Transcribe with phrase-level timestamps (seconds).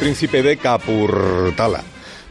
[0.00, 1.82] príncipe de Kapurtala,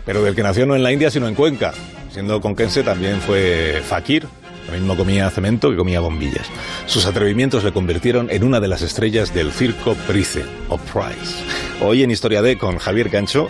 [0.04, 1.71] pero del que nació no en la India sino en Cuenca.
[2.12, 4.28] Siendo conquense también fue fakir,
[4.68, 6.47] lo mismo comía cemento que comía bombillas.
[6.88, 11.43] Sus atrevimientos le convirtieron en una de las estrellas del circo Price o Price.
[11.82, 13.50] Hoy en Historia D con Javier Gancho,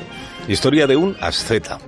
[0.50, 1.79] historia de un asceta.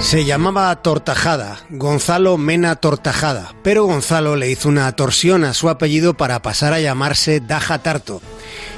[0.00, 6.14] Se llamaba Tortajada, Gonzalo Mena Tortajada, pero Gonzalo le hizo una torsión a su apellido
[6.14, 8.20] para pasar a llamarse Daja Tarto.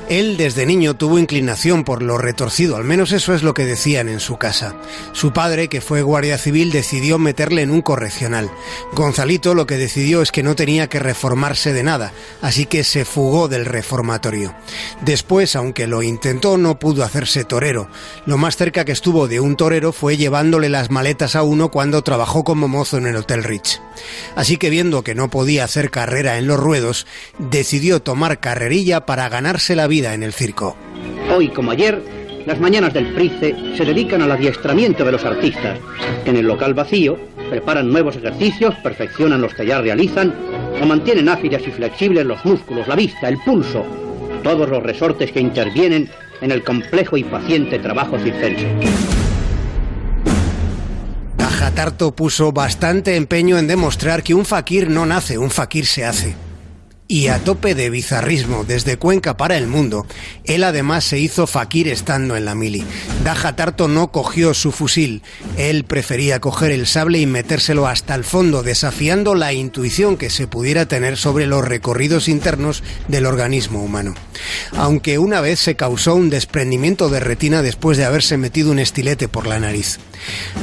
[0.08, 4.08] Él desde niño tuvo inclinación por lo retorcido, al menos eso es lo que decían
[4.08, 4.74] en su casa.
[5.12, 8.50] Su padre, que fue guardia civil, decidió meterle en un correccional.
[8.94, 13.04] Gonzalito lo que decidió es que no tenía que reformarse de nada, así que se
[13.04, 14.54] fugó del reformatorio.
[15.02, 17.90] Después, aunque lo intentó, no pudo hacerse torero.
[18.24, 22.00] Lo más cerca que estuvo de un torero fue llevándole las maletas a uno cuando
[22.00, 23.82] trabajó como mozo en el Hotel Rich.
[24.36, 27.06] Así que viendo que no podía hacer carrera en los ruedos,
[27.38, 30.76] decidió tomar carrerilla para ganarse la vida en el circo.
[31.34, 32.00] Hoy como ayer,
[32.46, 35.78] las mañanas del Price se dedican al adiestramiento de los artistas,
[36.24, 37.18] que en el local vacío
[37.50, 40.34] preparan nuevos ejercicios, perfeccionan los que ya realizan
[40.80, 43.84] o mantienen ágiles y flexibles los músculos, la vista, el pulso,
[44.42, 46.08] todos los resortes que intervienen
[46.40, 48.68] en el complejo y paciente trabajo circense.
[51.78, 56.47] Tarto puso bastante empeño en demostrar que un fakir no nace, un fakir se hace
[57.10, 60.06] y a tope de bizarrismo desde Cuenca para el mundo,
[60.44, 62.84] él además se hizo fakir estando en la mili.
[63.24, 65.22] Daja Tarto no cogió su fusil,
[65.56, 70.46] él prefería coger el sable y metérselo hasta el fondo, desafiando la intuición que se
[70.46, 74.14] pudiera tener sobre los recorridos internos del organismo humano.
[74.76, 79.28] Aunque una vez se causó un desprendimiento de retina después de haberse metido un estilete
[79.28, 79.98] por la nariz.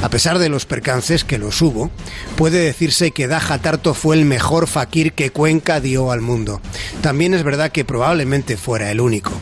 [0.02, 1.90] A pesar de los percances, que los hubo,
[2.36, 6.35] puede decirse que Daja Tarto fue el mejor fakir que Cuenca dio al mundo.
[7.00, 9.32] También es verdad que probablemente fuera el único.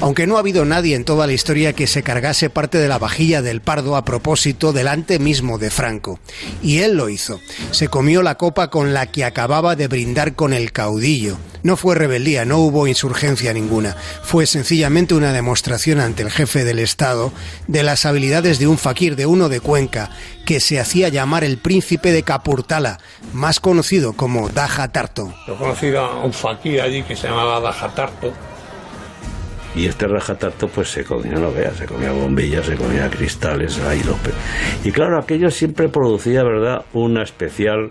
[0.00, 2.98] Aunque no ha habido nadie en toda la historia que se cargase parte de la
[2.98, 6.20] vajilla del Pardo a propósito delante mismo de Franco.
[6.62, 7.40] Y él lo hizo.
[7.70, 11.36] Se comió la copa con la que acababa de brindar con el caudillo.
[11.62, 13.94] No fue rebeldía, no hubo insurgencia ninguna.
[14.22, 17.32] Fue sencillamente una demostración ante el jefe del Estado
[17.66, 20.10] de las habilidades de un fakir, de uno de Cuenca,
[20.46, 22.98] que se hacía llamar el príncipe de Capurtala,
[23.32, 25.34] más conocido como Daja Tarto.
[25.46, 28.32] Yo he conocido a un fakir allí que se llamaba Daja Tarto.
[29.74, 34.02] Y este Tarto pues se comía, no veas, se comía bombillas, se comía cristales, ahí
[34.84, 37.90] Y claro, aquello siempre producía, ¿verdad?, una especial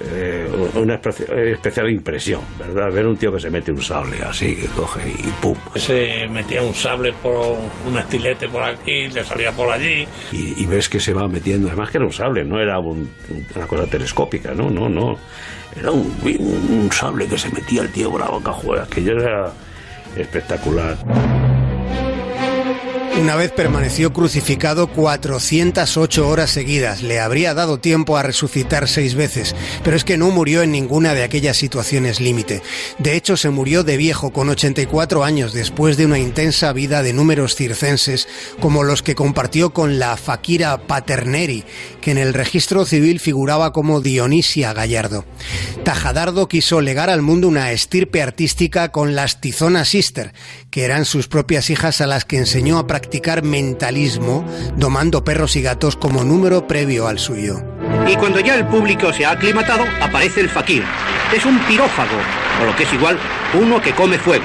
[0.00, 2.92] eh, una especial impresión, ¿verdad?
[2.92, 5.56] Ver un tío que se mete un sable así, que coge y pum.
[5.76, 10.04] Se metía un sable por un estilete por aquí, le salía por allí.
[10.32, 13.86] Y, ves que se va metiendo, además que era un sable, no era una cosa
[13.86, 15.14] telescópica, no, no, no.
[15.78, 19.12] Era un, un, sable que se metía el tío por la boca, juega, que ya
[19.12, 19.52] era
[20.16, 21.43] espectacular.
[23.24, 27.00] Una vez permaneció crucificado 408 horas seguidas.
[27.00, 31.14] Le habría dado tiempo a resucitar seis veces, pero es que no murió en ninguna
[31.14, 32.60] de aquellas situaciones límite.
[32.98, 37.14] De hecho, se murió de viejo con 84 años después de una intensa vida de
[37.14, 38.28] números circenses
[38.60, 41.64] como los que compartió con la Fakira Paterneri,
[42.02, 45.24] que en el registro civil figuraba como Dionisia Gallardo.
[45.82, 50.34] Tajadardo quiso legar al mundo una estirpe artística con las Tizona Sister,
[50.70, 52.86] que eran sus propias hijas a las que enseñó a
[53.42, 54.44] mentalismo,
[54.76, 57.62] domando perros y gatos como número previo al suyo.
[58.08, 60.84] Y cuando ya el público se ha aclimatado, aparece el fakir.
[61.34, 62.16] Es un pirófago,
[62.62, 63.18] o lo que es igual,
[63.54, 64.44] uno que come fuego.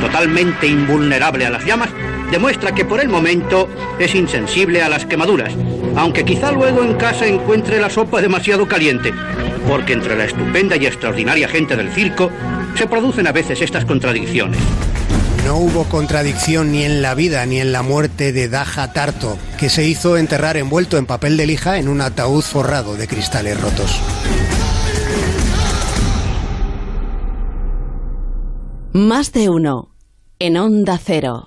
[0.00, 1.90] Totalmente invulnerable a las llamas,
[2.30, 3.68] demuestra que por el momento
[3.98, 5.54] es insensible a las quemaduras,
[5.96, 9.12] aunque quizá luego en casa encuentre la sopa demasiado caliente,
[9.68, 12.30] porque entre la estupenda y extraordinaria gente del circo
[12.74, 14.58] se producen a veces estas contradicciones.
[15.44, 19.68] No hubo contradicción ni en la vida ni en la muerte de Daja Tarto, que
[19.68, 24.00] se hizo enterrar envuelto en papel de lija en un ataúd forrado de cristales rotos.
[28.92, 29.94] Más de uno
[30.38, 31.40] en Onda Cero.